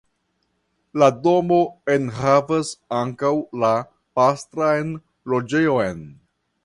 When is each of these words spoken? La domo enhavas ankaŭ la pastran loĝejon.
La 1.01 1.09
domo 1.25 1.59
enhavas 1.95 2.71
ankaŭ 3.01 3.33
la 3.65 3.75
pastran 4.21 4.99
loĝejon. 5.35 6.03